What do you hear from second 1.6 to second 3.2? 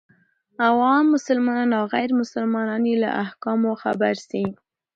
او غير مسلمانان يې له